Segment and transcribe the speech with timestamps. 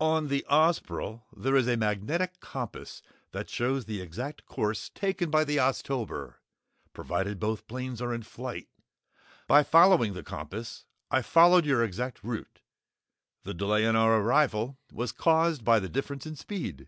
[0.00, 5.44] "On the Ozpril there is a magnetic compass that shows the exact course taken by
[5.44, 6.34] the Oztober,
[6.92, 8.68] provided both planes are in flight.
[9.46, 12.60] By following the compass, I followed your exact route.
[13.44, 16.86] The delay in our arrival was caused by the difference in speed!"